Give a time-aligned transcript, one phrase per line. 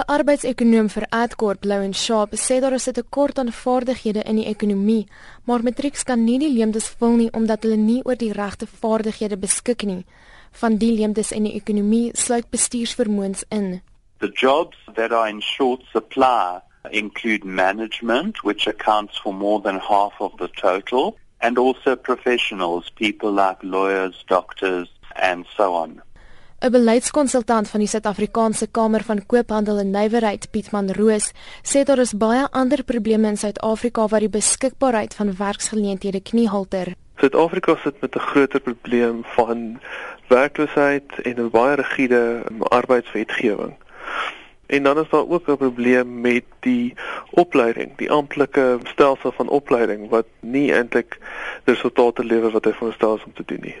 [0.00, 4.46] 'n Arbeidsekonoom vir Adcorp, Louen Sharp, sê daar is 'n tekort aan vaardighede in die
[4.46, 5.06] ekonomie,
[5.44, 9.36] maar matrieks kan nie die leemtes vul nie omdat hulle nie oor die regte vaardighede
[9.36, 10.04] beskik nie.
[10.52, 13.82] Van die leemtes in die ekonomie sluit bestuursvermoëns in.
[14.18, 16.60] The jobs that are in short supply
[16.90, 23.30] include management, which accounts for more than half of the total, and also professionals, people
[23.30, 26.02] like lawyers, doctors, and so on.
[26.60, 31.30] 'n Beleidskonsultant van die Suid-Afrikaanse Kamer van Koophandel en Nywerheid, Pietman Roos,
[31.64, 36.92] sê daar is baie ander probleme in Suid-Afrika waar die beskikbaarheid van werksgeleenthede kniehalter.
[37.16, 39.80] Suid-Afrika sit met 'n groter probleem van
[40.28, 43.72] werkloosheid en 'n baie rigiede arbeidswetgewing.
[44.66, 46.94] En dan is daar ook 'n probleem met die
[47.30, 51.18] opleiding, die amptelike stelsel van opleiding wat nie eintlik
[51.64, 53.76] resultate lewer wat hy veronderstel is om te doen nie.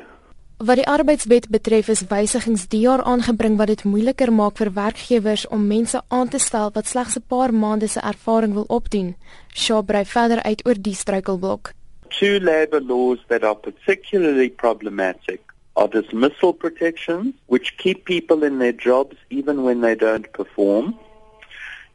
[0.60, 5.46] Wat die arbeidswet betref is wysigings die jaar aangebring wat dit moeiliker maak vir werkgewers
[5.48, 9.16] om mense aan te stel wat slegs 'n paar maande se ervaring wil opdoen.
[9.54, 11.72] Shaw brei verder uit oor die struikelblok.
[12.08, 15.40] Two labor laws that are particularly problematic
[15.72, 20.98] are dismissal protections, which keep people in their jobs even when they don't perform,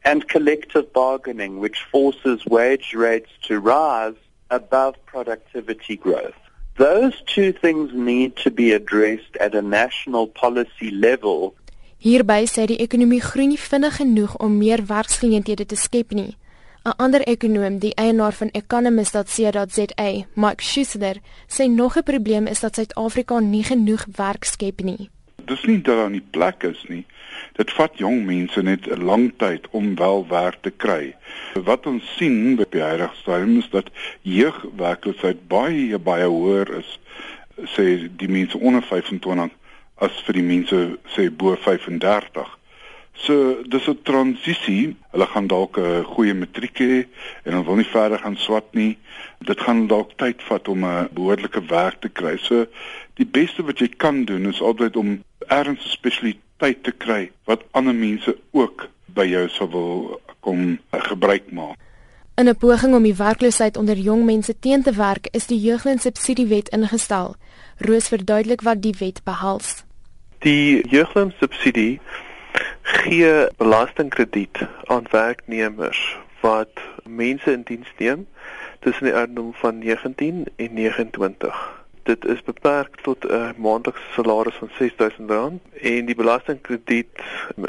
[0.02, 4.18] and collective bargaining, which forces wage rates to rise
[4.48, 6.45] above productivity growth.
[6.76, 11.54] Those two things need to be addressed at a national policy level.
[11.98, 16.36] Hierby sê die ekonomie groei nie vinnig genoeg om meer werksgeleenthede te skep nie.
[16.86, 21.16] 'n Ander ekonom, die eienaar van economist.co.za, Mike Schuster,
[21.48, 25.10] sê nog 'n probleem is dat Suid-Afrika nie genoeg werk skep nie.
[25.46, 27.06] Dis nie dat daar nie plek is nie.
[27.56, 31.14] Dit vat jong mense net 'n lang tyd om wel werk te kry.
[31.54, 33.90] Wat ons sien by die huidige stadium is dat
[34.22, 36.98] jeugwerkloosheid baie baie hoër is
[37.76, 39.50] sê die mense onder 25
[39.96, 42.52] as vir die mense sê bo 35.
[43.16, 44.96] So dis 'n transisie.
[45.12, 47.06] Hulle gaan dalk 'n goeie matriek hê
[47.44, 48.98] en hulle wil nie verder gaan swat nie.
[49.38, 52.36] Dit gaan dalk tyd vat om 'n behoorlike werk te kry.
[52.36, 52.66] So
[53.14, 55.90] die beste wat jy kan doen is altyd om ergens 'n
[56.56, 61.76] spesialiteit te kry wat ander mense ook by jou sou wil kom gebruik maak.
[62.36, 66.68] In 'n poging om die werkloosheid onder jong mense teen te werk, is die jeugdiensubsidiewet
[66.68, 67.36] ingestel.
[67.78, 69.84] Roos verduidelik wat die wet behels.
[70.38, 72.00] Die jeugdiensubsidie
[72.82, 76.70] gee belastingkrediet aan werknemers wat
[77.04, 78.26] mense in diens neem
[78.80, 81.75] tussen die ouderdom van 19 en 29.
[82.06, 87.08] Dit is beperk tot 'n uh, maandelikse salaris van R6000 en die belastingkrediet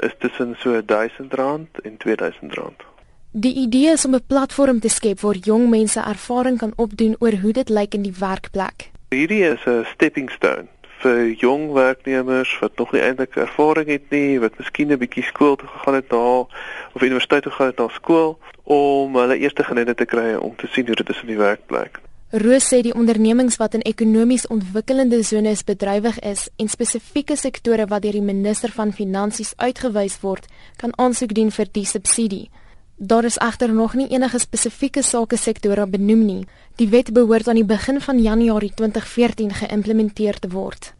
[0.07, 2.85] is tussen so R1000 en R2000.
[3.31, 7.33] Die idee is om 'n platform te skep waar jong mense ervaring kan opdoen oor
[7.41, 8.91] hoe dit lyk in die werkplek.
[9.09, 10.67] Hierdie is 'n stepping stone
[11.01, 15.55] vir jong werknemers wat nog nie eintlik ervaring het nie, wat miskien 'n bietjie skool
[15.55, 16.45] toe gegaan het daar
[16.93, 20.67] of universiteit toe gegaan het na skool om hulle eerste geleentheid te kry om te
[20.67, 21.99] sien hoe dit is in die werkplek.
[22.31, 28.03] Roos sê die ondernemings wat in ekonomies ontwikkelende zones bedrywig is en spesifieke sektore wat
[28.03, 32.49] deur die minister van finansies uitgewys word, kan aansoek doen vir die subsidie.
[32.97, 36.43] Daar is egter nog nie enige spesifieke sake sektore benoem nie.
[36.75, 40.91] Die wet behoort aan die begin van Januarie 2014 geïmplementeer te word.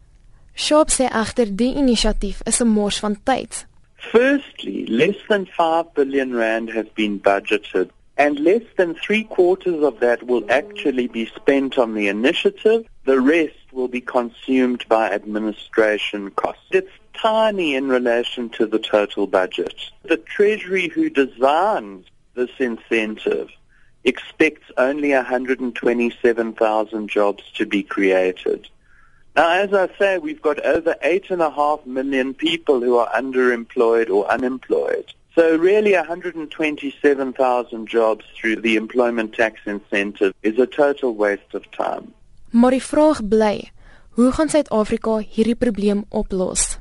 [0.54, 3.66] Sharp sê egter die inisiatief is 'n mors van tyd.
[3.96, 10.00] Firstly, less than 5 billion rand has been budgeted and less than 3 quarters of
[10.00, 12.84] that will actually be spent on the initiative.
[13.04, 16.66] The rest will be consumed by administration costs.
[16.72, 19.74] It's tiny in relation to the total budget.
[20.02, 23.50] The Treasury who designs this incentive
[24.04, 28.68] expects only 127,000 jobs to be created.
[29.36, 35.12] Now, as I say, we've got over 8.5 million people who are underemployed or unemployed.
[35.38, 42.12] So really 127,000 jobs through the employment tax incentive is a total waste of time.
[42.50, 43.70] Maar die vraag bly,
[44.10, 46.78] hoe gaan Suid-Afrika hierdie probleem oplos?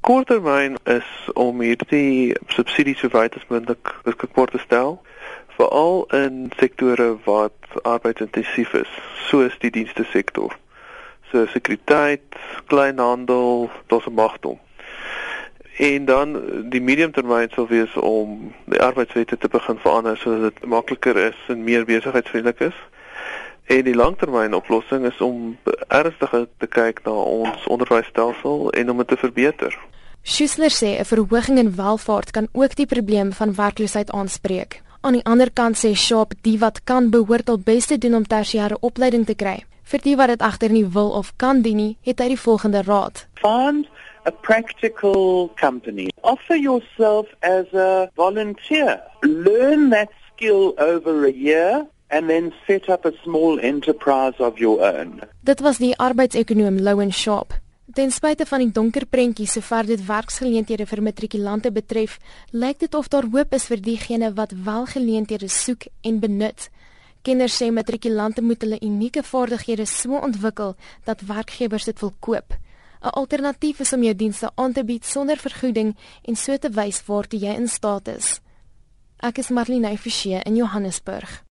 [0.00, 5.00] korttermyn is om hierdie subsidies so wyd as moontlik beskikbaar te stel
[5.56, 8.92] veral in sektore wat arbeidsintensief is
[9.30, 10.52] soos die dienste sektor
[11.32, 12.38] so sekuriteit
[12.70, 14.60] kleinhandel tot magdom
[15.76, 16.36] en dan
[16.70, 21.64] die mediumtermyn sal wees om die arbeidswette te begin verander sodat dit makliker is en
[21.64, 22.78] meer besigheidsvriendelik is
[23.66, 25.56] En die langtermynoplossing is om
[25.88, 29.78] ernstiger te kyk na ons onderwysstelsel en om dit te verbeter.
[30.22, 34.82] Schuessler sê 'n verhoging in welvaart kan ook die probleem van werkloosheid aanspreek.
[35.00, 38.76] Aan die ander kant sê Sharp die wat kan behoort al beste doen om tersiêre
[38.80, 39.64] opleiding te kry.
[39.82, 42.82] Vir die wat dit agter nie wil of kan doen nie, het hy die volgende
[42.82, 43.26] raad.
[43.34, 43.86] Find
[44.26, 46.10] a practical company.
[46.22, 49.00] Offer yourself as a volunteer.
[49.22, 54.82] Learn that skill over a year and then set up a small enterprise of your
[54.82, 55.22] own.
[55.40, 57.54] Dit was die arbeidsekonoom Lowen Sharp.
[57.94, 62.18] Ten spyte van die donker prentjie sover dit werksgeleenthede vir matrikulante betref,
[62.50, 66.68] lyk dit of daar hoop is vir diegene wat wel geleenthede soek en benut.
[67.22, 70.76] Kenners sê matrikulante moet hulle unieke vaardighede so ontwikkel
[71.06, 72.58] dat werkgewers dit wil koop.
[73.06, 77.04] 'n Alternatief is om jou dienste aan te bied sonder vergoeding en so te wys
[77.06, 78.40] waartoe jy in staat is.
[79.22, 81.42] Ek is Marlene Forsie in Johannesburg.